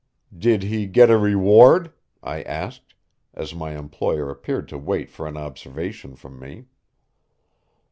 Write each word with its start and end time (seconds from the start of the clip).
"Did 0.35 0.63
he 0.63 0.87
get 0.87 1.11
a 1.11 1.17
reward?" 1.19 1.93
I 2.23 2.41
asked, 2.41 2.95
as 3.35 3.53
my 3.53 3.77
employer 3.77 4.31
appeared 4.31 4.67
to 4.69 4.79
wait 4.79 5.11
for 5.11 5.27
an 5.27 5.37
observation 5.37 6.15
from 6.15 6.39
me. 6.39 6.65